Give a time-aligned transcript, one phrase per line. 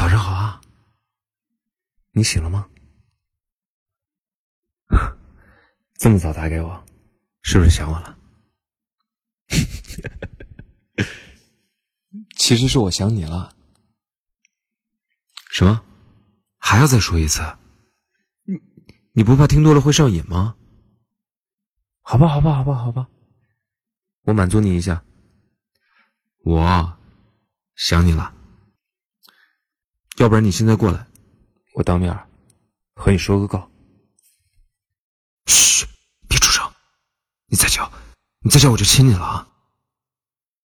[0.00, 0.58] 早上好啊，
[2.12, 2.66] 你醒了吗？
[6.00, 6.82] 这么早打给我，
[7.42, 8.18] 是不是想我了？
[12.34, 13.54] 其实是我想你了。
[15.50, 15.84] 什么？
[16.56, 17.42] 还要再说一次？
[18.44, 18.58] 你
[19.12, 20.56] 你不怕听多了会上瘾吗？
[22.00, 23.06] 好吧，好吧，好吧，好吧，
[24.22, 25.04] 我满足你一下。
[26.42, 26.98] 我
[27.74, 28.34] 想你了，
[30.20, 31.06] 要不然你现在过来，
[31.72, 32.14] 我当面
[32.94, 33.70] 和你说个告。
[35.46, 35.86] 嘘，
[36.28, 36.70] 别出声，
[37.46, 37.90] 你再叫，
[38.40, 39.48] 你再叫我就亲你了啊！